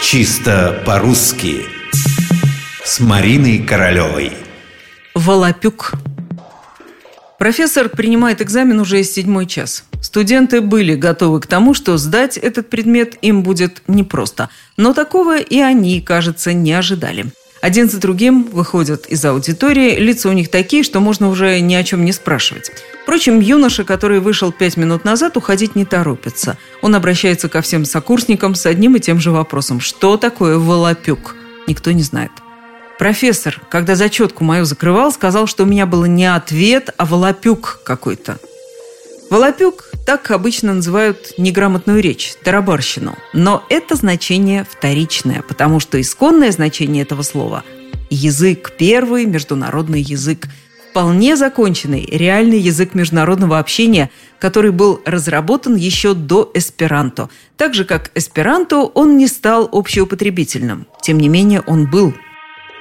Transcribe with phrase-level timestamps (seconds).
[0.00, 1.66] Чисто по-русски
[2.84, 4.32] С Мариной Королевой
[5.14, 5.92] Волопюк
[7.38, 9.84] Профессор принимает экзамен уже седьмой час.
[10.00, 14.50] Студенты были готовы к тому, что сдать этот предмет им будет непросто.
[14.76, 17.26] Но такого и они, кажется, не ожидали.
[17.60, 21.82] Один за другим выходят из аудитории, лица у них такие, что можно уже ни о
[21.82, 22.70] чем не спрашивать.
[23.02, 26.56] Впрочем, юноша, который вышел пять минут назад, уходить не торопится.
[26.82, 29.80] Он обращается ко всем сокурсникам с одним и тем же вопросом.
[29.80, 31.34] Что такое волопюк?
[31.66, 32.30] Никто не знает.
[32.98, 38.38] Профессор, когда зачетку мою закрывал, сказал, что у меня был не ответ, а волопюк какой-то.
[39.30, 43.14] Волопюк так обычно называют неграмотную речь, тарабарщину.
[43.34, 47.62] Но это значение вторичное, потому что исконное значение этого слова–
[48.10, 50.48] язык, первый международный язык,
[50.90, 57.28] вполне законченный, реальный язык международного общения, который был разработан еще до эсперанто.
[57.58, 60.86] Так же, как эсперанто, он не стал общеупотребительным.
[61.02, 62.14] Тем не менее, он был–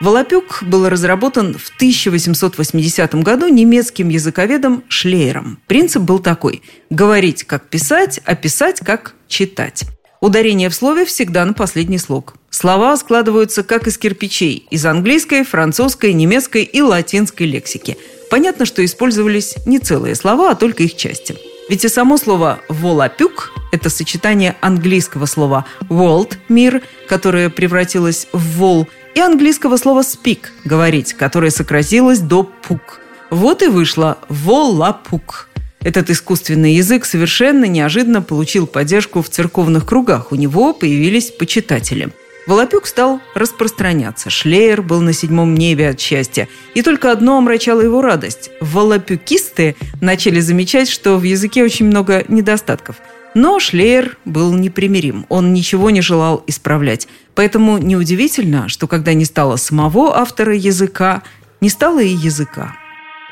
[0.00, 5.58] Волопюк был разработан в 1880 году немецким языковедом Шлейером.
[5.66, 9.84] Принцип был такой– говорить как писать, а писать как читать.
[10.22, 12.34] Ударение в слове всегда на последний слог.
[12.48, 17.98] Слова складываются как из кирпичей, из английской, французской, немецкой и латинской лексики.
[18.30, 21.36] Понятно, что использовались не целые слова, а только их части.
[21.68, 28.88] Ведь и само слово «волопюк»– это сочетание английского слова «world»– «мир», которое превратилось в «вол»,
[29.14, 33.00] и английского слова speak– говорить, которое сократилось до пук.
[33.30, 35.48] Вот и вышло волапук.
[35.80, 40.30] Этот искусственный язык совершенно неожиданно получил поддержку в церковных кругах.
[40.30, 42.10] У него появились почитатели.
[42.50, 44.28] Волопюк стал распространяться.
[44.28, 46.48] Шлеер был на седьмом небе от счастья.
[46.74, 48.50] И только одно омрачало его радость.
[48.60, 52.96] Волопюкисты начали замечать, что в языке очень много недостатков–
[53.32, 55.24] но Шлеер был непримирим.
[55.28, 57.06] Он ничего не желал исправлять.
[57.36, 61.22] Поэтому неудивительно, что когда не стало самого автора языка,
[61.60, 62.74] не стало и языка.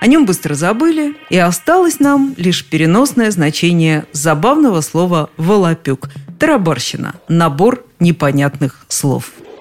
[0.00, 6.08] О нем быстро забыли, и осталось нам лишь переносное значение забавного слова «волопюк»–
[6.42, 9.30] тарабарщина– набор непонятных слов–